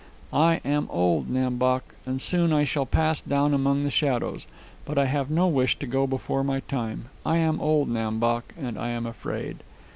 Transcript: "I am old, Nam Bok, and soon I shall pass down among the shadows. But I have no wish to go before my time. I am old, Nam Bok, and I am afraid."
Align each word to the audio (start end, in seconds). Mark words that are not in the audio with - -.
"I 0.33 0.61
am 0.65 0.87
old, 0.89 1.29
Nam 1.29 1.57
Bok, 1.57 1.93
and 2.07 2.19
soon 2.19 2.51
I 2.51 2.63
shall 2.63 2.87
pass 2.87 3.21
down 3.21 3.53
among 3.53 3.83
the 3.83 3.91
shadows. 3.91 4.47
But 4.83 4.97
I 4.97 5.05
have 5.05 5.29
no 5.29 5.47
wish 5.47 5.77
to 5.77 5.85
go 5.85 6.07
before 6.07 6.43
my 6.43 6.61
time. 6.61 7.09
I 7.23 7.37
am 7.37 7.61
old, 7.61 7.87
Nam 7.87 8.17
Bok, 8.17 8.51
and 8.59 8.79
I 8.79 8.89
am 8.89 9.05
afraid." 9.05 9.57